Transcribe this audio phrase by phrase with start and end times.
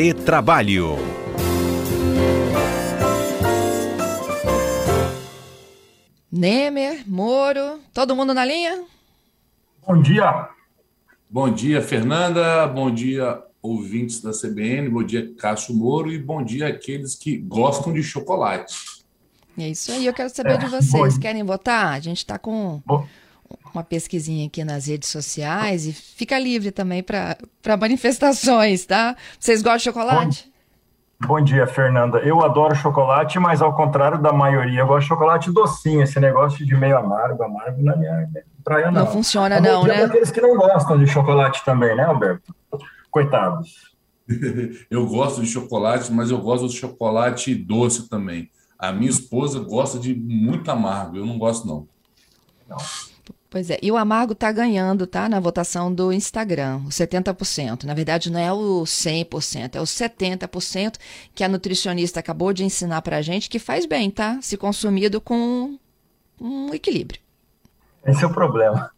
[0.00, 0.94] Retrabalho.
[6.30, 8.84] Nemer, Moro, todo mundo na linha?
[9.84, 10.50] Bom dia.
[11.28, 12.64] Bom dia, Fernanda.
[12.68, 14.88] Bom dia, ouvintes da CBN.
[14.88, 16.12] Bom dia, Cássio Moro.
[16.12, 19.02] E bom dia àqueles que gostam de chocolate.
[19.58, 21.14] É isso aí, eu quero saber é, de vocês.
[21.14, 21.20] Bom.
[21.20, 21.94] Querem votar?
[21.94, 23.04] A gente está com bom.
[23.74, 27.36] Uma pesquisinha aqui nas redes sociais e fica livre também para
[27.78, 29.16] manifestações, tá?
[29.38, 30.44] Vocês gostam de chocolate?
[30.50, 30.58] Bom.
[31.26, 32.18] Bom dia, Fernanda.
[32.18, 36.02] Eu adoro chocolate, mas ao contrário da maioria, eu gosto de chocolate docinho.
[36.02, 38.28] Esse negócio de meio amargo, amargo na minha
[38.62, 39.04] praia não.
[39.04, 40.04] Não funciona não, né?
[40.04, 42.54] aqueles que não gostam de chocolate também, né, Alberto?
[43.10, 43.96] Coitados.
[44.88, 48.48] eu gosto de chocolate, mas eu gosto de chocolate doce também.
[48.78, 51.88] A minha esposa gosta de muito amargo, eu não gosto não.
[52.68, 52.76] Não.
[53.50, 55.26] Pois é, e o amargo está ganhando, tá?
[55.26, 57.84] Na votação do Instagram, o 70%.
[57.84, 60.96] Na verdade, não é o 100%, é o 70%
[61.34, 64.38] que a nutricionista acabou de ensinar para a gente que faz bem, tá?
[64.42, 65.78] Se consumido com
[66.38, 67.20] um equilíbrio.
[68.04, 68.90] Esse é o problema.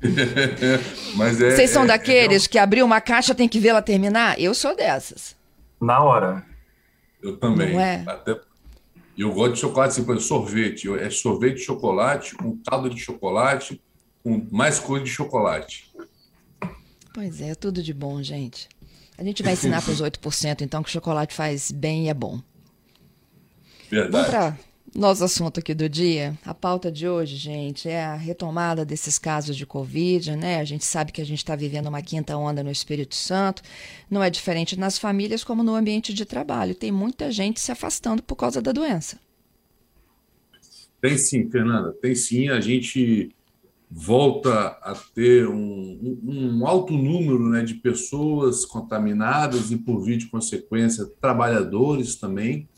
[1.14, 4.40] Mas é, Vocês são é, daqueles é, que abriu uma caixa tem que vê-la terminar?
[4.40, 5.36] Eu sou dessas.
[5.78, 6.42] Na hora.
[7.22, 7.74] Eu também.
[7.74, 8.04] Não é?
[8.06, 8.40] Até
[9.16, 10.90] eu gosto de chocolate, assim, sorvete.
[10.98, 13.80] É sorvete de chocolate, um caldo de chocolate,
[14.22, 15.92] com mais coisa de chocolate.
[17.14, 18.68] Pois é, tudo de bom, gente.
[19.18, 22.14] A gente vai ensinar para os 8%, então, que o chocolate faz bem e é
[22.14, 22.40] bom.
[23.90, 24.12] Verdade.
[24.12, 24.58] Vamos para
[24.94, 26.36] nosso assunto aqui do dia.
[26.44, 30.60] A pauta de hoje, gente, é a retomada desses casos de Covid, né?
[30.60, 33.62] A gente sabe que a gente está vivendo uma quinta onda no Espírito Santo.
[34.10, 36.74] Não é diferente nas famílias como no ambiente de trabalho.
[36.74, 39.18] Tem muita gente se afastando por causa da doença.
[41.00, 41.92] Tem sim, Fernanda.
[42.00, 42.48] Tem sim.
[42.48, 43.34] A gente
[43.94, 50.26] volta a ter um, um, alto número né, de pessoas contaminadas e, por via de
[50.26, 52.68] consequência, trabalhadores também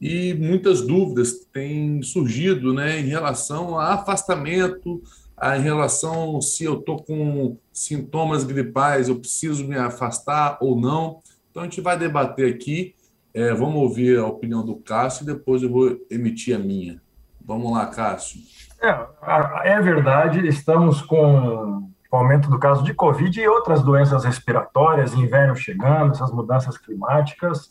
[0.00, 5.02] e muitas dúvidas têm surgido né, em relação a afastamento,
[5.36, 11.20] a, em relação se eu estou com sintomas gripais, eu preciso me afastar ou não.
[11.50, 12.94] Então a gente vai debater aqui,
[13.34, 17.02] é, vamos ouvir a opinião do Cássio e depois eu vou emitir a minha.
[17.44, 18.40] Vamos lá, Cássio.
[18.80, 25.14] É, é verdade, estamos com o aumento do caso de Covid e outras doenças respiratórias,
[25.14, 27.70] inverno chegando, essas mudanças climáticas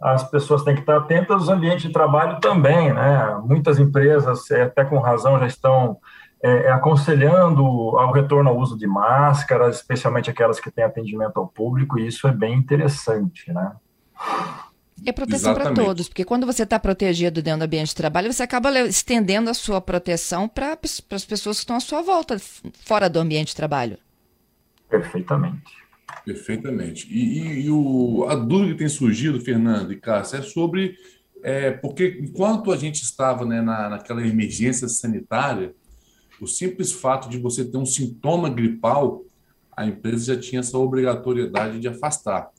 [0.00, 3.40] as pessoas têm que estar atentas aos ambientes de trabalho também, né?
[3.44, 5.98] Muitas empresas, é, até com razão, já estão
[6.42, 7.62] é, é, aconselhando
[7.98, 12.28] ao retorno ao uso de máscaras, especialmente aquelas que têm atendimento ao público, e isso
[12.28, 13.72] é bem interessante, né?
[15.04, 18.42] É proteção para todos, porque quando você está protegido dentro do ambiente de trabalho, você
[18.42, 20.78] acaba estendendo a sua proteção para
[21.10, 22.40] as pessoas que estão à sua volta,
[22.84, 23.98] fora do ambiente de trabalho.
[24.88, 25.86] Perfeitamente.
[26.24, 27.06] Perfeitamente.
[27.10, 30.96] E, e, e o, a dúvida que tem surgido, Fernando e Cássio, é sobre.
[31.42, 35.74] É, porque enquanto a gente estava né, na, naquela emergência sanitária,
[36.40, 39.24] o simples fato de você ter um sintoma gripal,
[39.76, 42.50] a empresa já tinha essa obrigatoriedade de afastar.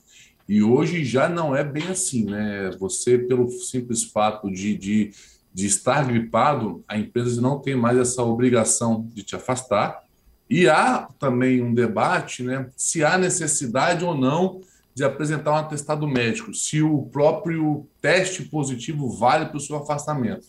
[0.48, 2.70] E hoje já não é bem assim, né?
[2.78, 5.10] Você, pelo simples fato de, de,
[5.52, 10.02] de estar gripado, a empresa não tem mais essa obrigação de te afastar
[10.48, 14.62] e há também um debate né, se há necessidade ou não
[14.94, 20.48] de apresentar um atestado médico, se o próprio teste positivo vale para o seu afastamento.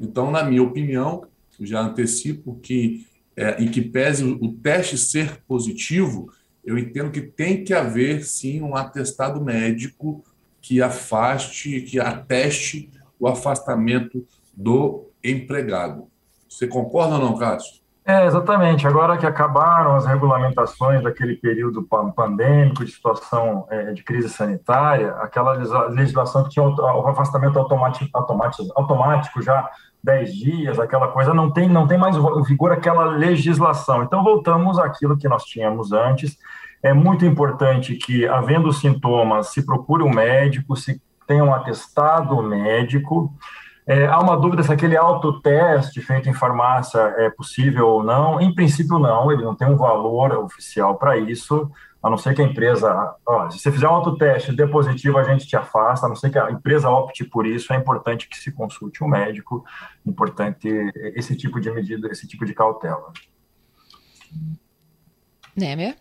[0.00, 1.24] Então, na minha opinião,
[1.60, 3.06] já antecipo que,
[3.36, 6.32] é, em que pese o teste ser positivo,
[6.64, 10.24] eu entendo que tem que haver sim um atestado médico
[10.60, 14.26] que afaste, que ateste o afastamento
[14.56, 16.08] do empregado.
[16.48, 17.84] Você concorda ou não, Cássio?
[18.06, 18.86] É, exatamente.
[18.86, 21.82] Agora que acabaram as regulamentações daquele período
[22.14, 25.52] pandêmico, de situação é, de crise sanitária, aquela
[25.88, 28.10] legislação que tinha o afastamento automático,
[28.74, 29.70] automático, já
[30.04, 32.14] 10 dias, aquela coisa, não tem, não tem mais
[32.46, 34.02] vigor aquela legislação.
[34.02, 36.36] Então, voltamos àquilo que nós tínhamos antes.
[36.82, 43.32] É muito importante que, havendo sintomas, se procure um médico, se tenha um atestado médico,
[43.86, 48.38] é, há uma dúvida se aquele autoteste feito em farmácia é possível ou não.
[48.38, 51.70] Em princípio, não, ele não tem um valor oficial para isso,
[52.04, 53.16] a não ser que a empresa.
[53.26, 56.14] Ó, se você fizer um autoteste e der positivo, a gente te afasta, a não
[56.14, 59.64] ser que a empresa opte por isso, é importante que se consulte um médico,
[60.04, 60.68] importante
[61.16, 63.10] esse tipo de medida, esse tipo de cautela.
[65.56, 65.96] Nemer?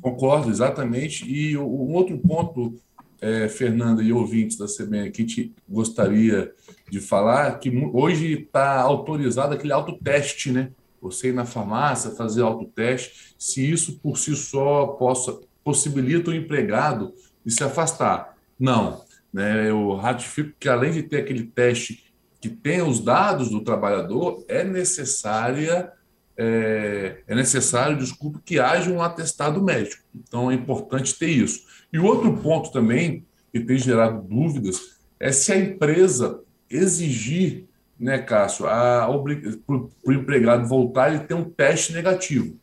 [0.00, 1.28] Concordo, exatamente.
[1.28, 2.76] E um outro ponto
[3.20, 6.52] é, Fernanda e ouvintes da CBN aqui te gostaria
[6.88, 10.70] de falar que hoje está autorizado aquele autoteste, né?
[11.02, 17.14] Você ir na farmácia fazer autoteste, se isso por si só possa possibilita o empregado
[17.44, 18.36] de se afastar.
[18.58, 19.04] Não.
[19.32, 19.70] Né?
[19.70, 24.64] Eu ratifico que, além de ter aquele teste que tenha os dados do trabalhador, é
[24.64, 25.92] necessária
[26.36, 30.02] é, é, necessário, desculpe, que haja um atestado médico.
[30.14, 31.64] Então é importante ter isso.
[31.92, 36.40] E outro ponto também que tem gerado dúvidas é se a empresa
[36.70, 37.66] exigir,
[38.02, 39.08] né, Cássio, para
[40.04, 42.56] o empregado voltar e ter um teste negativo.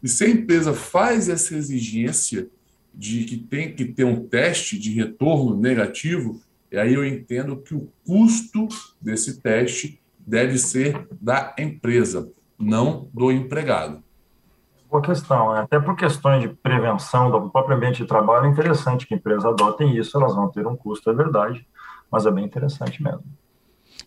[0.00, 2.48] E se a empresa faz essa exigência
[2.94, 6.40] de que tem que ter um teste de retorno negativo,
[6.72, 8.68] aí eu entendo que o custo
[9.00, 14.04] desse teste deve ser da empresa, não do empregado.
[14.88, 15.52] Boa questão.
[15.52, 15.62] Né?
[15.62, 19.96] Até por questões de prevenção do próprio ambiente de trabalho, é interessante que empresas adotem
[19.96, 21.66] isso, elas vão ter um custo, é verdade,
[22.08, 23.24] mas é bem interessante mesmo.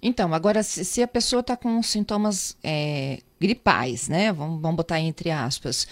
[0.01, 4.31] Então, agora, se, se a pessoa está com sintomas é, gripais, né?
[4.31, 5.87] Vamos, vamos botar entre aspas.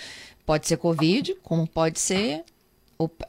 [0.46, 2.44] Pode ser Covid, como pode ser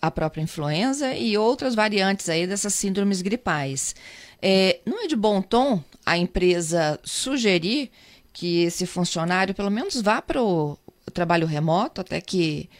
[0.01, 3.95] a própria influenza e outras variantes aí dessas síndromes gripais.
[4.41, 7.91] É, não é de bom tom a empresa sugerir
[8.33, 10.79] que esse funcionário pelo menos vá para o
[11.13, 12.71] trabalho remoto até que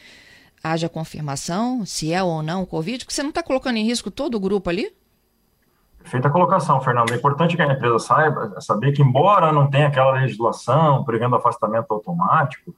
[0.63, 4.11] haja confirmação se é ou não o Covid, porque você não está colocando em risco
[4.11, 4.93] todo o grupo ali?
[6.05, 7.13] Feita a colocação, Fernando.
[7.13, 11.93] É importante que a empresa saiba, saber que, embora não tenha aquela legislação prevendo afastamento
[11.93, 12.75] automático,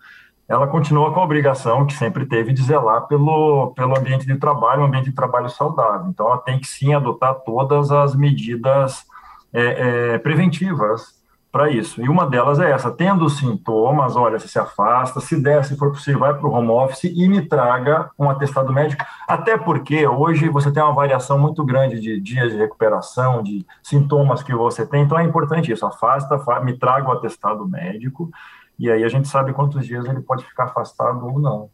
[0.48, 4.82] ela continua com a obrigação que sempre teve de zelar pelo, pelo ambiente de trabalho,
[4.82, 6.08] um ambiente de trabalho saudável.
[6.08, 9.04] Então, ela tem que sim adotar todas as medidas
[9.52, 11.19] é, é, preventivas
[11.52, 12.00] para isso.
[12.00, 15.90] E uma delas é essa: tendo sintomas, olha, se se afasta, se der, se for
[15.90, 19.04] possível, vai para o home office e me traga um atestado médico.
[19.26, 24.42] Até porque hoje você tem uma variação muito grande de dias de recuperação, de sintomas
[24.42, 28.30] que você tem, então é importante isso: afasta, me traga o atestado médico,
[28.78, 31.68] e aí a gente sabe quantos dias ele pode ficar afastado ou não.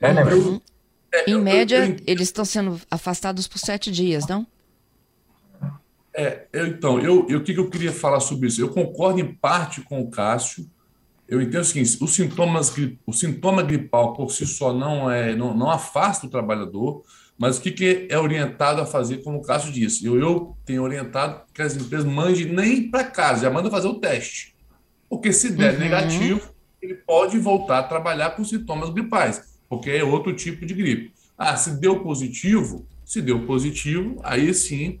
[0.00, 0.22] É, né.
[1.26, 4.46] Em média, eles estão sendo afastados por sete dias, não?
[6.14, 8.60] É, eu, então, eu, eu, o que eu queria falar sobre isso?
[8.60, 10.68] Eu concordo em parte com o Cássio.
[11.28, 12.74] Eu entendo o seguinte: os sintomas,
[13.06, 17.02] o sintoma gripal por si só não, é, não, não afasta o trabalhador,
[17.38, 20.04] mas o que, que é orientado a fazer, como o Cássio disse?
[20.04, 24.00] Eu, eu tenho orientado que as empresas mandem nem para casa, já manda fazer o
[24.00, 24.54] teste.
[25.08, 25.80] Porque se der uhum.
[25.80, 31.12] negativo, ele pode voltar a trabalhar com sintomas gripais, porque é outro tipo de gripe.
[31.38, 35.00] Ah, se deu positivo, se deu positivo, aí sim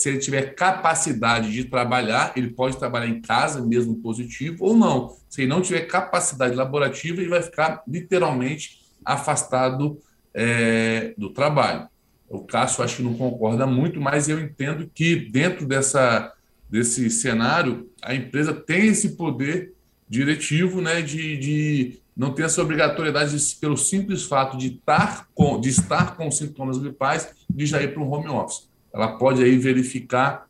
[0.00, 5.14] se ele tiver capacidade de trabalhar, ele pode trabalhar em casa, mesmo positivo, ou não.
[5.28, 10.00] Se ele não tiver capacidade laborativa, ele vai ficar literalmente afastado
[10.32, 11.86] é, do trabalho.
[12.30, 16.32] O Cássio acho que não concorda muito, mas eu entendo que dentro dessa,
[16.70, 19.74] desse cenário, a empresa tem esse poder
[20.08, 25.60] diretivo né, de, de não ter essa obrigatoriedade de, pelo simples fato de estar com,
[25.60, 29.56] de estar com sintomas gripais, de já ir para um home office ela pode aí
[29.58, 30.48] verificar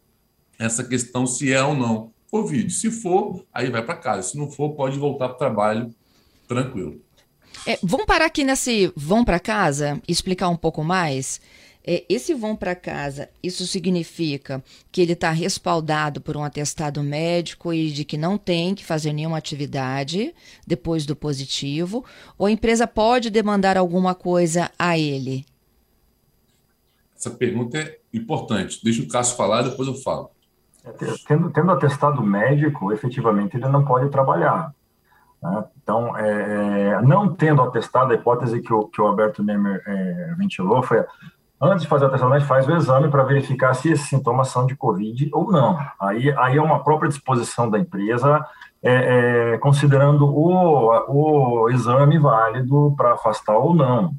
[0.58, 2.72] essa questão se é ou não Covid.
[2.72, 4.22] Se for, aí vai para casa.
[4.22, 5.94] Se não for, pode voltar para o trabalho
[6.46, 7.00] tranquilo.
[7.66, 11.40] É, vamos parar aqui nesse vão para casa explicar um pouco mais.
[11.82, 14.62] É, esse vão para casa, isso significa
[14.93, 19.14] que ele está respaldado por um atestado médico e de que não tem que fazer
[19.14, 20.34] nenhuma atividade
[20.66, 22.04] depois do positivo,
[22.36, 25.46] ou a empresa pode demandar alguma coisa a ele?
[27.20, 28.82] Essa pergunta é importante.
[28.82, 30.31] Deixa o Cássio falar, depois eu falo.
[31.29, 34.74] Tendo, tendo atestado médico, efetivamente ele não pode trabalhar.
[35.43, 35.65] Né?
[35.82, 40.34] Então, é, é, não tendo atestado, a hipótese que o, que o Alberto Nemer é,
[40.39, 41.05] ventilou foi
[41.60, 44.65] antes de fazer o atestado médico, faz o exame para verificar se esses sintomas são
[44.65, 45.79] de Covid ou não.
[46.00, 48.43] Aí, aí é uma própria disposição da empresa,
[48.82, 54.15] é, é, considerando o, o exame válido para afastar ou não.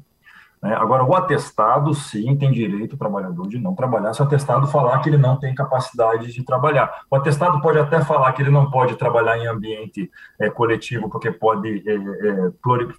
[0.62, 0.74] Né?
[0.74, 5.00] Agora, o atestado, sim, tem direito o trabalhador de não trabalhar, se o atestado falar
[5.00, 7.02] que ele não tem capacidade de trabalhar.
[7.10, 10.08] O atestado pode até falar que ele não pode trabalhar em ambiente
[10.40, 12.50] é, coletivo, porque pode é, é,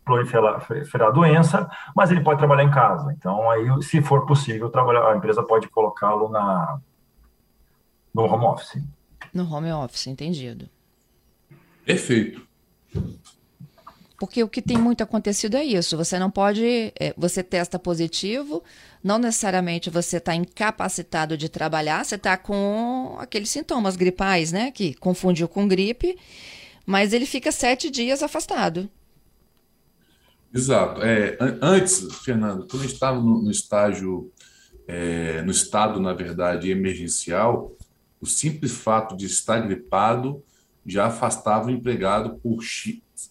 [0.03, 3.13] proliferar a doença, mas ele pode trabalhar em casa.
[3.17, 4.69] Então, aí, se for possível,
[5.09, 6.79] a empresa pode colocá-lo na
[8.13, 8.83] no home office.
[9.33, 10.69] No home office, entendido.
[11.83, 12.45] Perfeito.
[14.23, 15.97] Porque o que tem muito acontecido é isso.
[15.97, 16.93] Você não pode.
[16.97, 18.63] É, você testa positivo,
[19.03, 24.71] não necessariamente você está incapacitado de trabalhar, você está com aqueles sintomas gripais, né?
[24.71, 26.17] Que confundiu com gripe,
[26.85, 28.89] mas ele fica sete dias afastado.
[30.53, 31.01] Exato.
[31.01, 34.31] É, antes, Fernando, quando eu estava no, no estágio,
[34.87, 37.75] é, no estado, na verdade, emergencial,
[38.21, 40.41] o simples fato de estar gripado
[40.85, 42.63] já afastava o empregado por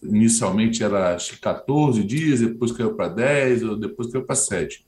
[0.01, 4.85] inicialmente era 14 dias, depois caiu para 10, depois caiu para 7.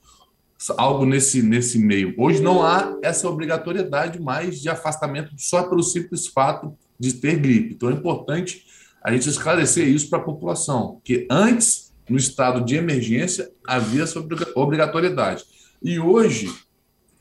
[0.76, 2.14] algo nesse, nesse meio.
[2.16, 7.74] Hoje não há essa obrigatoriedade mais de afastamento só pelo simples fato de ter gripe.
[7.74, 8.64] Então é importante
[9.02, 14.18] a gente esclarecer isso para a população, que antes, no estado de emergência, havia essa
[14.54, 15.44] obrigatoriedade.
[15.82, 16.52] E hoje,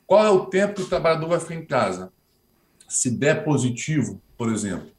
[0.08, 2.12] qual é o tempo que o trabalhador vai ficar em casa?
[2.88, 4.90] Se der positivo, por exemplo,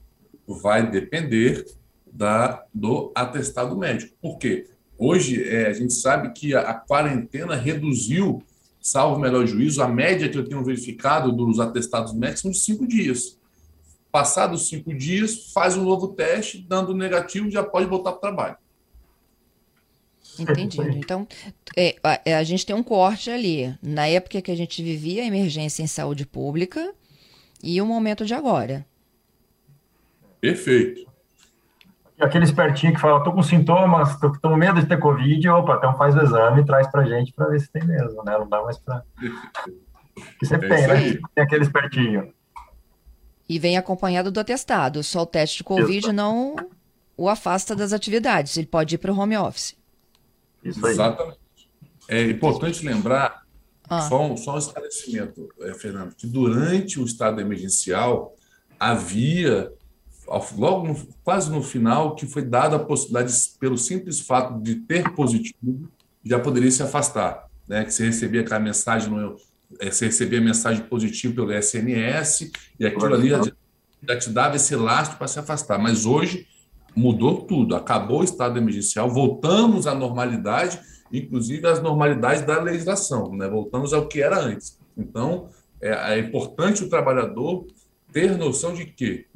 [0.47, 1.65] vai depender
[2.17, 4.17] da, do atestado médico.
[4.21, 4.69] Por quê?
[4.99, 8.43] Hoje, é, a gente sabe que a, a, quarentena reduziu,
[8.81, 12.59] salvo o melhor juízo, a média que eu tenho verificado dos atestados médicos são de
[12.59, 13.39] cinco dias.
[14.11, 18.57] Passados cinco dias, faz um novo teste, dando negativo, já pode voltar para o trabalho.
[20.39, 20.81] Entendi.
[20.97, 21.27] Então,
[21.77, 23.75] é, a, é, a, gente tem um corte ali.
[23.83, 26.95] Na época que a gente vivia a emergência em saúde pública
[27.63, 28.87] e o momento de agora.
[30.41, 31.16] Perfeito.
[32.19, 35.49] E aquele espertinho que fala, tô com sintomas, tô, tô com medo de ter Covid,
[35.51, 38.39] opa, então faz o exame e traz pra gente para ver se tem mesmo, né?
[38.39, 39.03] Não dá mais para
[40.39, 41.21] Que sempre é tem, né?
[41.35, 42.33] Tem aquele espertinho.
[43.49, 45.03] E vem acompanhado do atestado.
[45.05, 46.57] Só o teste de Covid não
[47.17, 48.57] o afasta das atividades.
[48.57, 49.77] Ele pode ir para o home office.
[50.65, 50.93] Isso aí.
[50.93, 51.39] Exatamente.
[52.09, 53.43] É importante lembrar,
[53.89, 54.03] ah.
[54.03, 58.35] só, um, só um esclarecimento, é, Fernando, que durante o estado emergencial
[58.79, 59.71] havia
[60.57, 65.13] logo no, quase no final, que foi dada a possibilidade, pelo simples fato de ter
[65.15, 65.89] positivo,
[66.25, 67.47] já poderia se afastar.
[67.69, 67.85] Né?
[67.85, 69.37] Que você recebia aquela mensagem, no,
[69.79, 73.41] é, você recebia mensagem positiva pelo SMS, e aquilo ali já,
[74.09, 75.79] já te dava esse lastro para se afastar.
[75.79, 76.47] Mas hoje
[76.95, 80.81] mudou tudo, acabou o estado emergencial, voltamos à normalidade,
[81.13, 83.47] inclusive às normalidades da legislação, né?
[83.49, 84.79] voltamos ao que era antes.
[84.97, 87.67] Então, é, é importante o trabalhador
[88.13, 89.27] ter noção de que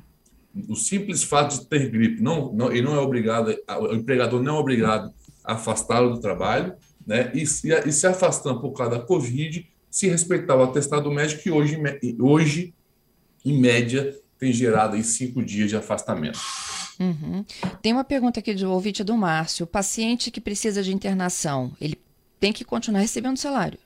[0.69, 4.57] o simples fato de ter gripe, não, não, ele não é obrigado, o empregador não
[4.57, 5.13] é obrigado
[5.45, 6.75] a afastá-lo do trabalho,
[7.07, 7.31] né?
[7.35, 11.51] E se, e se afastando por causa da Covid, se respeitar o atestado médico, que
[11.51, 11.79] hoje,
[12.21, 12.75] hoje
[13.45, 16.39] em média, tem gerado aí cinco dias de afastamento.
[16.99, 17.45] Uhum.
[17.81, 19.65] Tem uma pergunta aqui de ouvinte do Márcio.
[19.65, 21.99] O paciente que precisa de internação, ele
[22.39, 23.79] tem que continuar recebendo salário?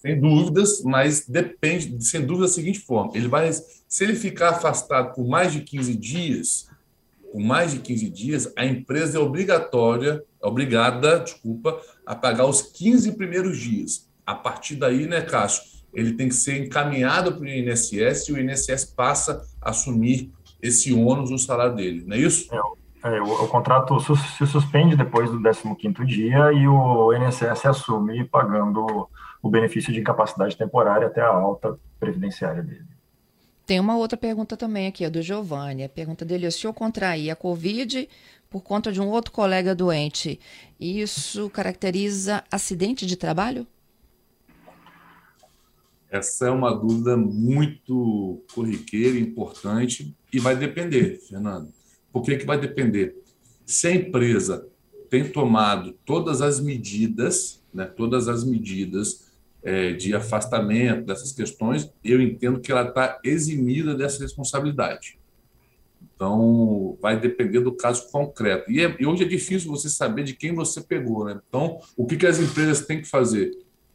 [0.00, 5.14] Sem dúvidas, mas depende, sem dúvida, da seguinte forma: ele vai, se ele ficar afastado
[5.14, 6.70] por mais de 15 dias,
[7.30, 13.12] por mais de 15 dias, a empresa é obrigatória, obrigada, desculpa, a pagar os 15
[13.12, 14.08] primeiros dias.
[14.26, 18.40] A partir daí, né, Cássio, ele tem que ser encaminhado para o INSS e o
[18.40, 22.48] INSS passa a assumir esse ônus no salário dele, não é isso?
[23.02, 28.24] É, é, o, o, contrato se suspende depois do 15º dia e o INSS assume
[28.24, 29.08] pagando
[29.42, 32.86] o benefício de incapacidade temporária até a alta previdenciária dele.
[33.66, 35.84] Tem uma outra pergunta também aqui, a do Giovanni.
[35.84, 38.08] A pergunta dele é: se eu contrair a Covid
[38.50, 40.40] por conta de um outro colega doente,
[40.78, 43.66] isso caracteriza acidente de trabalho?
[46.10, 51.72] Essa é uma dúvida muito corriqueira, importante, e vai depender, Fernando.
[52.12, 53.22] Por que, que vai depender?
[53.64, 54.66] Se a empresa
[55.08, 59.29] tem tomado todas as medidas, né, todas as medidas
[59.62, 65.18] é, de afastamento dessas questões, eu entendo que ela está eximida dessa responsabilidade.
[66.14, 68.70] Então, vai depender do caso concreto.
[68.70, 71.24] E, é, e, hoje é difícil você saber de quem você pegou.
[71.24, 71.40] Né?
[71.48, 73.52] Então, o que, que as empresas têm que fazer?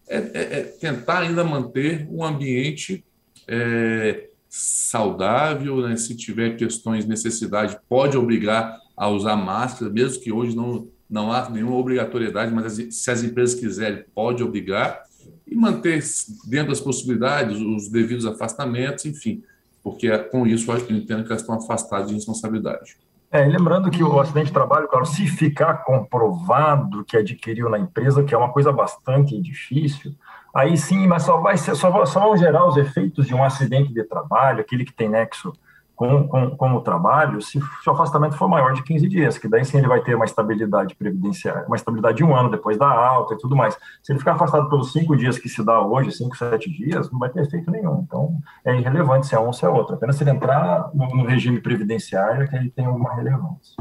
[0.08, 3.06] É, é, é tentar ainda manter um ambiente
[3.48, 5.96] é, saudável, né?
[5.98, 11.48] se tiver questões, necessidade, pode obrigar a usar máscara, mesmo que hoje não, não há
[11.50, 15.05] nenhuma obrigatoriedade, mas se as empresas quiserem, pode obrigar
[15.48, 16.04] e manter
[16.48, 19.44] dentro das possibilidades os devidos afastamentos, enfim,
[19.84, 22.98] porque com isso eu entendo que elas estão afastadas de responsabilidade.
[23.32, 28.24] É, lembrando que o acidente de trabalho, claro, se ficar comprovado que adquiriu na empresa,
[28.24, 30.16] que é uma coisa bastante difícil,
[30.54, 33.94] aí sim, mas só vai ser, só, só vão gerar os efeitos de um acidente
[33.94, 35.52] de trabalho, aquele que tem nexo
[35.96, 39.48] com, com, com o trabalho se, se, o afastamento for maior de 15 dias, que
[39.48, 42.88] daí sim ele vai ter uma estabilidade previdenciária, uma estabilidade de um ano depois da
[42.88, 43.78] alta e tudo mais.
[44.04, 47.20] Se ele ficar afastado pelos cinco dias que se dá hoje, cinco, sete dias, não
[47.20, 48.04] vai ter efeito nenhum.
[48.06, 49.96] Então, é irrelevante se é um ou se é outro.
[49.96, 53.76] Apenas se ele entrar no, no regime previdenciário é que ele tem alguma relevância.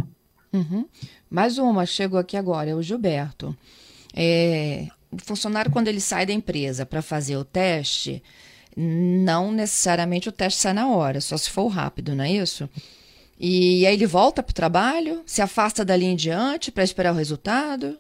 [0.52, 0.87] Uhum.
[1.28, 3.56] Mais uma, chegou aqui agora, é o Gilberto.
[4.14, 8.23] É, o funcionário, quando ele sai da empresa para fazer o teste,
[8.76, 12.69] não necessariamente o teste sai na hora, só se for rápido, não é isso?
[13.38, 17.16] E aí ele volta para o trabalho, se afasta dali em diante para esperar o
[17.16, 17.99] resultado?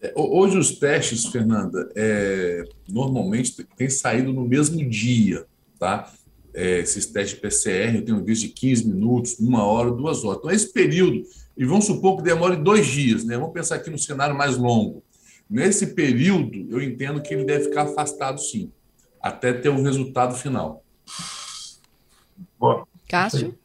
[0.00, 5.44] É, hoje os testes, Fernanda, é, normalmente têm saído no mesmo dia,
[5.78, 6.12] tá?
[6.54, 10.38] É, esses testes PCR, eu tenho visto de 15 minutos, uma hora, duas horas.
[10.38, 11.24] Então, esse período,
[11.56, 13.36] e vamos supor que demore dois dias, né?
[13.36, 15.02] Vamos pensar aqui no cenário mais longo.
[15.50, 18.70] Nesse período, eu entendo que ele deve ficar afastado, sim,
[19.20, 20.84] até ter o resultado final.
[22.58, 22.86] Boa.
[23.08, 23.58] Cássio?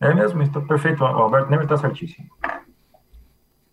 [0.00, 1.02] É mesmo, está perfeito.
[1.02, 2.28] O Alberto Nemer está certíssimo.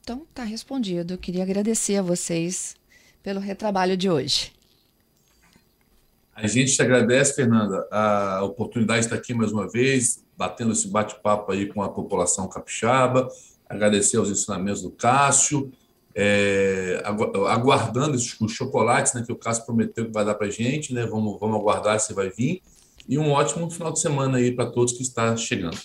[0.02, 1.14] Então, está respondido.
[1.14, 2.76] Eu queria agradecer a vocês
[3.22, 4.54] pelo retrabalho de hoje.
[6.34, 10.88] A gente te agradece, Fernanda, a oportunidade de estar aqui mais uma vez, batendo esse
[10.88, 13.28] bate-papo aí com a população capixaba,
[13.70, 15.72] agradecer aos ensinamentos do Cássio,
[16.16, 20.94] é, aguardando os chocolates né, que o Cássio prometeu que vai dar para a gente,
[20.94, 21.06] né?
[21.06, 22.62] Vamos, vamos aguardar se vai vir.
[23.08, 25.78] E um ótimo final de semana aí para todos que está chegando.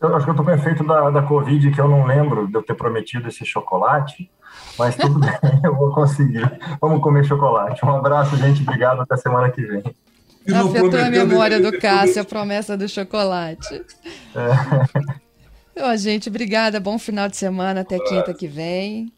[0.00, 2.54] Eu, acho que eu estou com efeito da, da Covid, que eu não lembro de
[2.54, 4.30] eu ter prometido esse chocolate,
[4.78, 5.30] mas tudo bem,
[5.64, 6.50] eu vou conseguir.
[6.80, 7.84] Vamos comer chocolate.
[7.84, 8.62] Um abraço, gente.
[8.62, 9.00] Obrigado.
[9.00, 9.82] Até semana que vem.
[10.54, 13.84] Afetou a memória do Cássio, a promessa do chocolate.
[14.34, 15.82] É.
[15.82, 16.80] Ó, gente, obrigada.
[16.80, 17.82] Bom final de semana.
[17.82, 19.12] Até quinta que vem.